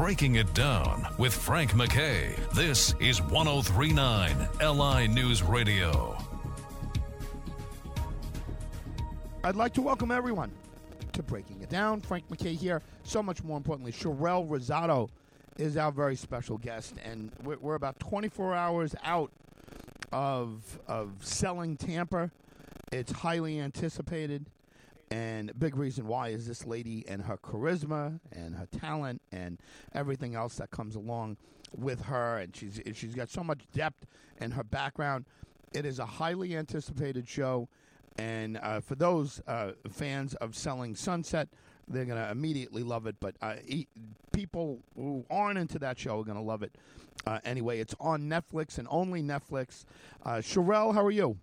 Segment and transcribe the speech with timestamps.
[0.00, 2.34] Breaking It Down with Frank McKay.
[2.54, 6.16] This is 1039 LI News Radio.
[9.44, 10.52] I'd like to welcome everyone
[11.12, 12.00] to Breaking It Down.
[12.00, 12.80] Frank McKay here.
[13.02, 15.10] So much more importantly, Sherelle Rosado
[15.58, 19.30] is our very special guest, and we're, we're about 24 hours out
[20.12, 22.30] of of selling Tampa.
[22.90, 24.46] It's highly anticipated,
[25.10, 29.58] and big reason why is this lady and her charisma and her talent and
[29.92, 31.36] everything else that comes along
[31.76, 34.06] with her, and she's she's got so much depth
[34.40, 35.26] in her background.
[35.72, 37.68] It is a highly anticipated show,
[38.18, 41.48] and uh, for those uh, fans of Selling Sunset,
[41.88, 43.16] they're going to immediately love it.
[43.20, 43.86] But uh, e-
[44.32, 46.76] people who aren't into that show are going to love it
[47.26, 47.80] uh, anyway.
[47.80, 49.84] It's on Netflix and only Netflix.
[50.24, 51.38] Uh, Sherelle, how are you?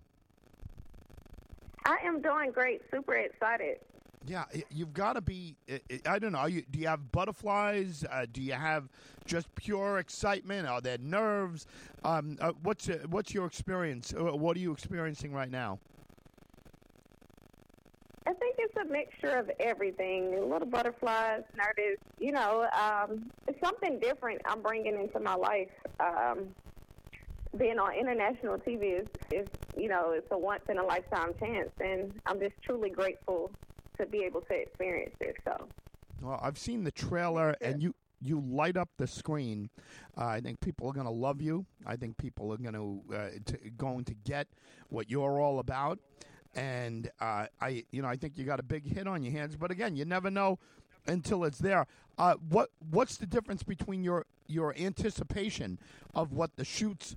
[1.88, 2.82] I am doing great.
[2.92, 3.78] Super excited.
[4.26, 5.56] Yeah, you've got to be.
[6.06, 6.44] I- don't know.
[6.44, 8.04] You, do you have butterflies?
[8.10, 8.90] Uh, do you have
[9.24, 10.68] just pure excitement?
[10.68, 11.66] Are there nerves?
[12.04, 14.12] Um, uh, what's uh, what's your experience?
[14.12, 15.78] Uh, What are you experiencing right now?
[18.26, 20.34] I think it's a mixture of everything.
[20.34, 21.96] A little butterflies, nervous.
[22.18, 25.70] You know, um, it's something different I'm bringing into my life.
[26.00, 26.48] Um,
[27.56, 31.70] being on international TV is, is, you know, it's a once in a lifetime chance,
[31.80, 33.50] and I'm just truly grateful
[33.98, 35.34] to be able to experience this.
[35.44, 35.68] So.
[36.20, 39.70] Well, I've seen the trailer, and you you light up the screen.
[40.16, 41.66] Uh, I think people are going to love you.
[41.86, 43.28] I think people are going to, uh,
[43.76, 44.48] going to get
[44.88, 46.00] what you're all about.
[46.56, 49.54] And uh, I, you know, I think you got a big hit on your hands.
[49.54, 50.58] But again, you never know
[51.06, 51.86] until it's there.
[52.16, 55.78] Uh, what what's the difference between your your anticipation
[56.14, 57.14] of what the shoots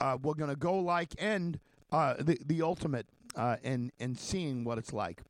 [0.00, 1.58] uh, were going to go like and
[1.92, 3.06] uh, the the ultimate
[3.36, 5.22] uh, and and seeing what it's like?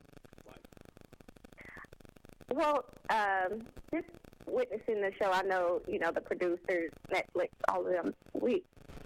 [2.53, 3.63] Well, um,
[3.93, 4.07] just
[4.47, 8.13] witnessing the show, I know you know the producers, Netflix, all of them.
[8.33, 8.63] We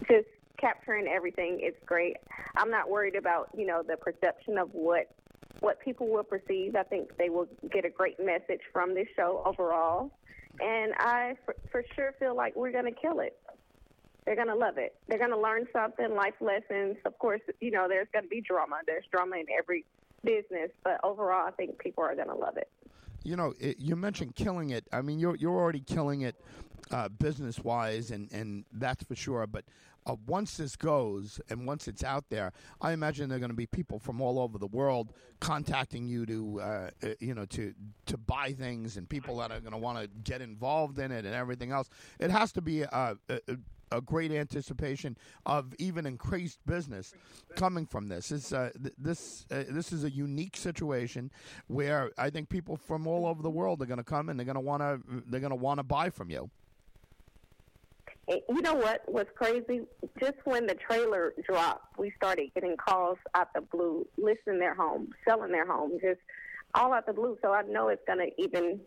[0.07, 1.59] just capturing everything.
[1.61, 2.17] is great.
[2.55, 5.09] I'm not worried about you know the perception of what
[5.61, 6.75] what people will perceive.
[6.75, 10.11] I think they will get a great message from this show overall,
[10.61, 13.37] and I for, for sure feel like we're going to kill it.
[14.29, 14.93] They're going to love it.
[15.07, 16.97] They're going to learn something, life lessons.
[17.03, 18.81] Of course, you know there's going to be drama.
[18.85, 19.85] There's drama in every
[20.23, 22.69] business, but overall, I think people are going to love it.
[23.23, 24.85] you know, it, you mentioned killing it.
[24.93, 26.35] I mean, you're you're already killing it
[26.91, 29.47] uh, business wise, and and that's for sure.
[29.47, 29.65] But
[30.05, 33.55] uh, once this goes and once it's out there, I imagine there are going to
[33.57, 37.73] be people from all over the world contacting you to, uh, uh, you know, to
[38.05, 41.25] to buy things, and people that are going to want to get involved in it
[41.25, 41.89] and everything else.
[42.19, 42.83] It has to be
[43.91, 47.13] a, great anticipation of even increased business
[47.55, 48.31] coming from this.
[48.31, 51.31] It's, uh, th- this uh, this is a unique situation
[51.67, 54.45] where I think people from all over the world are going to come and they're
[54.45, 56.49] going to want to they're going to want to buy from you.
[58.27, 59.81] You know what was crazy?
[60.19, 65.11] Just when the trailer dropped, we started getting calls out the blue, listing their home,
[65.27, 66.19] selling their home, just
[66.75, 67.39] all out the blue.
[67.41, 68.79] So I know it's going to even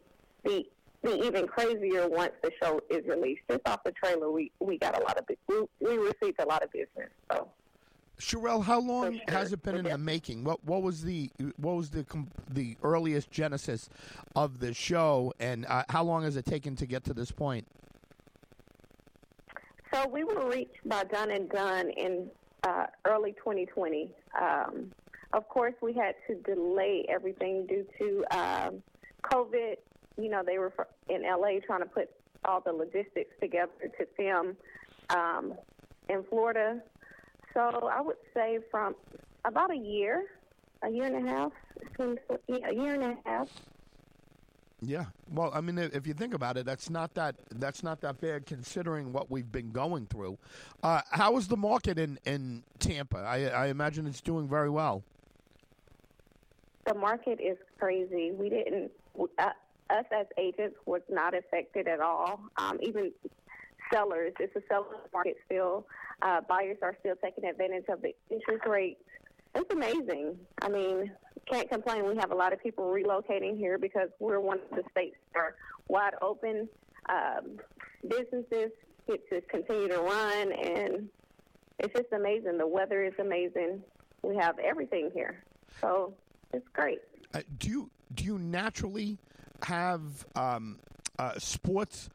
[0.44, 0.68] be
[1.02, 3.42] be even crazier once the show is released.
[3.50, 6.62] Just off the trailer, we we got a lot of we we received a lot
[6.62, 7.10] of business.
[7.30, 7.48] So
[8.20, 9.22] Sherelle, how long sure.
[9.28, 10.44] has it been in the making?
[10.44, 12.06] What what was the what was the
[12.48, 13.88] the earliest genesis
[14.36, 17.66] of the show, and uh, how long has it taken to get to this point?
[19.92, 22.30] So we were reached by Dun and Dunn in
[22.62, 24.10] uh, early 2020.
[24.40, 24.92] Um,
[25.32, 28.82] of course, we had to delay everything due to um,
[29.24, 29.76] COVID.
[30.20, 30.72] You know, they were
[31.08, 32.10] in LA trying to put
[32.44, 34.56] all the logistics together to film
[35.10, 35.54] um,
[36.08, 36.82] in Florida.
[37.54, 38.94] So I would say from
[39.44, 40.24] about a year,
[40.82, 41.52] a year and a half,
[41.98, 43.48] a year and a half.
[44.84, 45.06] Yeah.
[45.32, 48.20] Well, I mean, if if you think about it, that's not that that's not that
[48.20, 50.38] bad considering what we've been going through.
[50.82, 53.18] Uh, how is the market in in Tampa?
[53.18, 55.04] I, I imagine it's doing very well.
[56.86, 58.32] the market is crazy.
[58.32, 58.90] We didn't,
[59.38, 59.50] uh,
[59.92, 62.40] us as agents was not affected at all.
[62.56, 63.12] Um, even
[63.92, 65.86] sellers, it's a seller's market still.
[66.22, 69.00] Uh, buyers are still taking advantage of the interest rates.
[69.54, 70.36] It's amazing.
[70.62, 71.12] I mean,
[71.50, 72.06] can't complain.
[72.06, 75.40] We have a lot of people relocating here because we're one of the states that
[75.40, 75.54] are
[75.88, 76.68] wide open.
[77.08, 77.58] Um,
[78.08, 78.70] businesses
[79.06, 81.08] get to continue to run, and
[81.78, 82.56] it's just amazing.
[82.58, 83.82] The weather is amazing.
[84.22, 85.42] We have everything here,
[85.80, 86.14] so
[86.52, 87.00] it's great.
[87.34, 89.18] Uh, do you do you naturally
[89.64, 90.78] have um,
[91.18, 92.08] uh, sports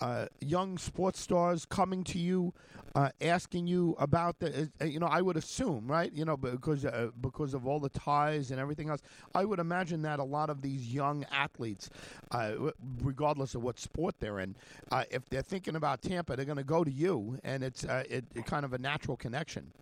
[0.00, 2.52] uh, young sports stars coming to you,
[2.94, 4.70] uh, asking you about the.
[4.80, 6.12] Uh, you know, I would assume, right?
[6.12, 9.00] You know, because uh, because of all the ties and everything else,
[9.34, 11.90] I would imagine that a lot of these young athletes,
[12.32, 12.54] uh,
[13.02, 14.56] regardless of what sport they're in,
[14.90, 18.24] uh, if they're thinking about Tampa, they're going to go to you, and it's it,
[18.34, 19.72] it kind of a natural connection.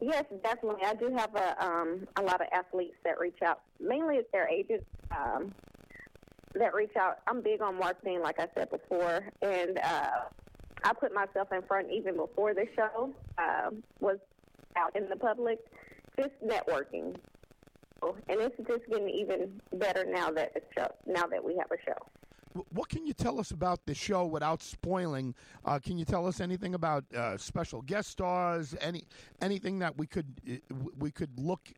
[0.00, 0.84] Yes, definitely.
[0.84, 3.60] I do have a um, a lot of athletes that reach out.
[3.80, 5.52] Mainly, it's their agents um,
[6.54, 7.18] that reach out.
[7.26, 10.10] I'm big on marketing, like I said before, and uh,
[10.84, 14.18] I put myself in front even before the show uh, was
[14.76, 15.58] out in the public,
[16.16, 17.16] just networking.
[18.00, 21.76] And it's just getting even better now that it's show, now that we have a
[21.84, 21.98] show.
[22.70, 25.34] What can you tell us about the show without spoiling?
[25.64, 28.74] Uh, can you tell us anything about uh, special guest stars?
[28.80, 29.04] Any
[29.42, 31.68] anything that we could uh, we could look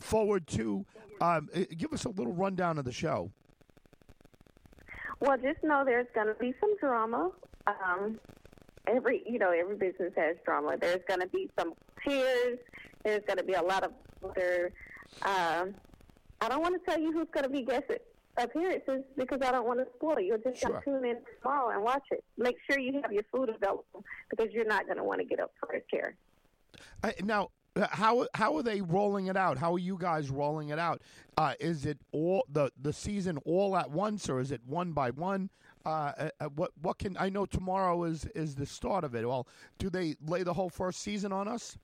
[0.00, 0.84] forward to?
[1.20, 3.30] Um, uh, give us a little rundown of the show.
[5.20, 7.30] Well, just know there's going to be some drama.
[7.66, 8.20] Um,
[8.86, 10.76] every you know every business has drama.
[10.80, 11.74] There's going to be some
[12.06, 12.58] tears.
[13.02, 13.92] There's going to be a lot of
[14.22, 14.72] other.
[15.22, 15.66] Uh,
[16.40, 17.84] I don't want to tell you who's going to be guest
[18.38, 20.38] appearances because I don't want to spoil you.
[20.42, 20.80] Just sure.
[20.84, 22.24] tune in tomorrow and watch it.
[22.36, 25.40] Make sure you have your food available because you're not going to want to get
[25.40, 26.14] up for a chair.
[27.02, 27.50] Uh, now,
[27.90, 29.58] how how are they rolling it out?
[29.58, 31.02] How are you guys rolling it out?
[31.36, 35.10] Uh, is it all the the season all at once, or is it one by
[35.10, 35.50] one?
[35.84, 37.46] Uh, uh, uh, what what can I know?
[37.46, 39.26] Tomorrow is is the start of it.
[39.26, 39.46] Well,
[39.78, 41.76] do they lay the whole first season on us?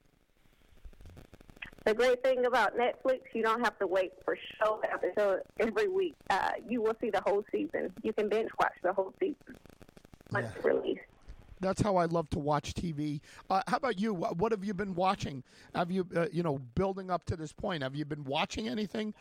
[1.84, 4.80] The great thing about Netflix, you don't have to wait for show
[5.16, 6.14] show every week.
[6.30, 7.92] Uh, you will see the whole season.
[8.02, 9.56] You can binge watch the whole season
[10.30, 10.70] once yeah.
[10.70, 11.00] released.
[11.60, 13.20] That's how I love to watch TV.
[13.48, 14.14] Uh, how about you?
[14.14, 15.42] What have you been watching?
[15.74, 17.84] Have you, uh, you know, building up to this point?
[17.84, 19.14] Have you been watching anything,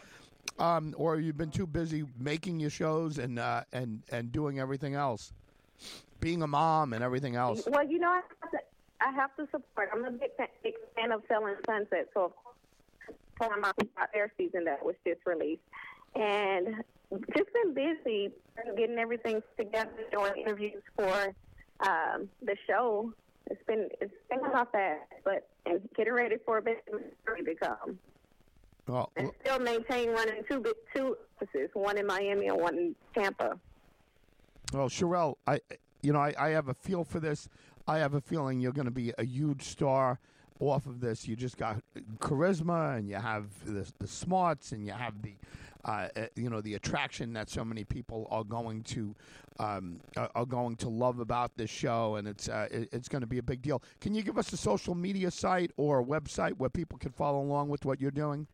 [0.58, 4.60] um, or have you been too busy making your shows and uh, and and doing
[4.60, 5.34] everything else,
[6.19, 7.63] being a mom and everything else?
[7.68, 8.60] Well, you know, I have to,
[9.02, 9.90] I have to support.
[9.94, 12.50] I'm a big fan, big fan of Selling Sunset, so of course,
[13.50, 13.72] my
[14.14, 15.62] their season that was just released,
[16.16, 16.84] and
[17.36, 18.32] just been busy
[18.78, 21.34] getting everything together, doing interviews for
[21.82, 23.14] um, the show.
[23.50, 27.98] It's been it's been not fast, but and getting ready for a bit to come.
[28.88, 30.64] Well, and still maintain running two
[30.96, 33.60] two offices, one in Miami and one in Tampa.
[34.74, 35.60] Well, Sherelle, I
[36.02, 37.50] you know I, I have a feel for this.
[37.88, 40.20] I have a feeling you're going to be a huge star
[40.60, 41.28] off of this.
[41.28, 41.82] You just got
[42.19, 45.34] charisma, and you have the, the smarts, and you have the
[45.84, 49.16] uh, uh, you know the attraction that so many people are going to
[49.60, 50.00] um,
[50.36, 53.44] are going to love about this show, and it's uh, it's going to be a
[53.44, 53.81] big deal.
[54.00, 57.42] Can you give us a social media site or a website where people can follow
[57.42, 58.48] along with what you're doing?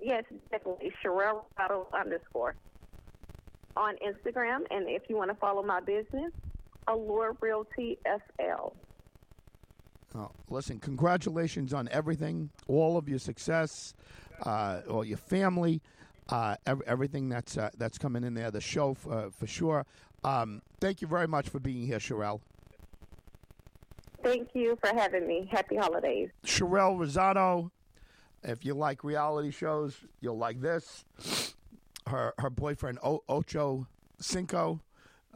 [0.00, 0.92] Yes, definitely.
[1.04, 1.44] Sherelle
[1.92, 2.54] underscore
[3.76, 6.32] on Instagram, and if you want to follow my business,
[6.88, 8.72] Allure Realty SL.
[10.14, 13.94] Oh, listen, congratulations on everything, all of your success
[14.44, 15.80] uh, or your family,
[16.30, 18.50] uh, everything that's uh, that's coming in there.
[18.50, 19.86] The show f- uh, for sure.
[20.24, 22.40] Um, thank you very much for being here, Sherelle.
[24.22, 25.48] Thank you for having me.
[25.50, 26.28] Happy holidays.
[26.44, 27.70] Sherelle Rosado.
[28.42, 31.04] If you like reality shows, you'll like this.
[32.06, 33.86] Her her boyfriend o- Ocho
[34.20, 34.80] Cinco,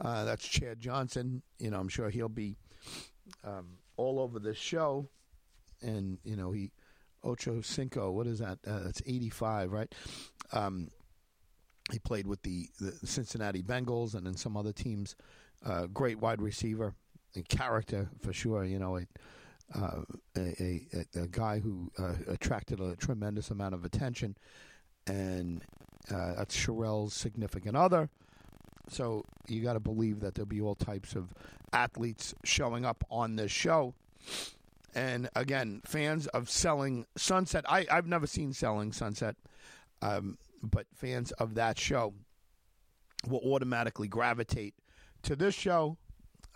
[0.01, 1.41] uh, that's Chad Johnson.
[1.59, 2.57] You know, I'm sure he'll be
[3.43, 5.09] um, all over this show,
[5.81, 6.71] and you know he
[7.25, 8.11] Ocho Cinco.
[8.11, 8.59] What is that?
[8.65, 9.93] Uh, that's 85, right?
[10.51, 10.89] Um,
[11.91, 15.15] he played with the, the, Cincinnati Bengals and then some other teams.
[15.65, 16.93] Uh, great wide receiver
[17.35, 18.63] and character for sure.
[18.63, 19.07] You know, a,
[19.77, 20.01] uh,
[20.37, 24.37] a, a, a, guy who uh, attracted a tremendous amount of attention,
[25.07, 25.63] and
[26.11, 28.09] uh, that's Sherelle's significant other.
[28.89, 31.33] So you got to believe that there'll be all types of
[31.73, 33.93] athletes showing up on this show.
[34.93, 39.35] And again, fans of Selling Sunset, I, I've never seen Selling Sunset,
[40.01, 42.13] um, but fans of that show
[43.27, 44.73] will automatically gravitate
[45.23, 45.97] to this show.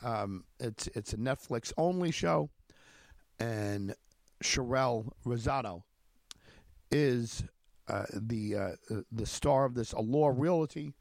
[0.01, 2.49] Um, it's it's a Netflix only show,
[3.39, 3.93] and
[4.41, 5.83] Sherelle Rosado
[6.89, 7.43] is
[7.89, 10.93] uh, the uh, the star of this Allure Realty.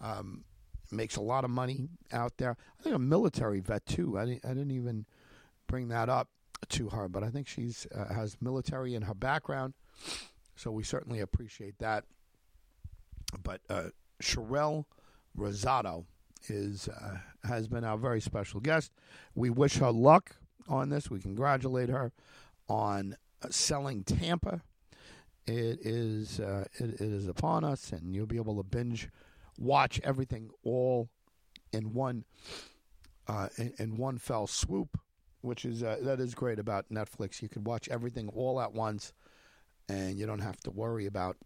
[0.00, 0.44] Um,
[0.92, 2.56] makes a lot of money out there.
[2.78, 4.18] I think a military vet too.
[4.18, 5.06] I didn't, I didn't even
[5.66, 6.28] bring that up
[6.70, 9.74] to her, but I think she's uh, has military in her background,
[10.56, 12.04] so we certainly appreciate that.
[13.42, 13.88] But uh,
[14.22, 14.84] Sherelle
[15.36, 16.04] Rosado
[16.48, 18.92] is uh, has been our very special guest.
[19.34, 20.36] We wish her luck
[20.68, 21.10] on this.
[21.10, 22.12] We congratulate her
[22.68, 24.62] on uh, selling Tampa.
[25.46, 29.08] It is uh, it, it is upon us, and you'll be able to binge
[29.58, 31.08] watch everything all
[31.72, 32.24] in one
[33.28, 34.98] uh, in, in one fell swoop,
[35.40, 37.40] which is uh, that is great about Netflix.
[37.42, 39.12] You can watch everything all at once,
[39.88, 41.36] and you don't have to worry about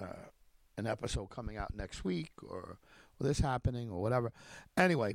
[0.00, 0.28] uh,
[0.76, 2.78] an episode coming out next week or,
[3.22, 4.32] this happening or whatever.
[4.78, 5.14] Anyway,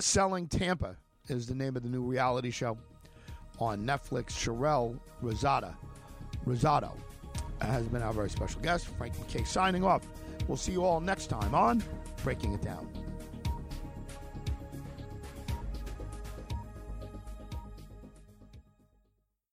[0.00, 0.96] Selling Tampa
[1.28, 2.78] is the name of the new reality show
[3.58, 4.30] on Netflix.
[4.30, 5.74] Sherelle Rosada,
[6.46, 6.92] Rosado
[7.60, 8.86] has been our very special guest.
[8.96, 10.06] Frank McKay signing off.
[10.48, 11.82] We'll see you all next time on
[12.22, 13.05] Breaking It Down.